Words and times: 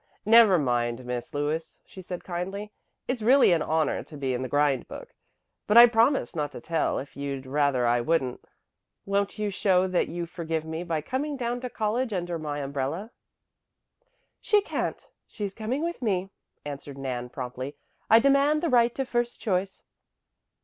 "Never 0.25 0.57
mind, 0.57 1.05
Miss 1.05 1.31
Lewis," 1.31 1.79
she 1.85 2.01
said 2.01 2.23
kindly. 2.23 2.71
"It's 3.07 3.21
really 3.21 3.51
an 3.51 3.61
honor 3.61 4.01
to 4.05 4.17
be 4.17 4.33
in 4.33 4.41
the 4.41 4.49
grind 4.49 4.87
book, 4.87 5.13
but 5.67 5.77
I 5.77 5.85
promise 5.85 6.35
not 6.35 6.51
to 6.53 6.59
tell 6.59 6.97
if 6.97 7.15
you'd 7.15 7.45
rather 7.45 7.85
I 7.85 8.01
wouldn't. 8.01 8.43
Won't 9.05 9.37
you 9.37 9.51
show 9.51 9.87
that 9.87 10.07
you 10.07 10.25
forgive 10.25 10.65
me 10.65 10.83
by 10.83 11.01
coming 11.01 11.37
down 11.37 11.61
to 11.61 11.69
college 11.69 12.13
under 12.13 12.39
my 12.39 12.61
umbrella?" 12.61 13.11
"She 14.39 14.61
can't. 14.61 15.05
She's 15.27 15.53
coming 15.53 15.83
with 15.83 16.01
me," 16.01 16.31
answered 16.65 16.97
Nan 16.97 17.29
promptly. 17.29 17.75
"I 18.09 18.17
demand 18.17 18.63
the 18.63 18.69
right 18.69 18.95
to 18.95 19.05
first 19.05 19.39
choice." 19.39 19.83